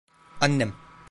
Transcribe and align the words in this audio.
Annem. 0.41 0.73